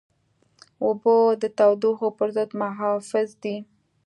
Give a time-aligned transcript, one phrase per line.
[0.85, 3.55] اوبه د تودوخې پر ضد محافظ دي.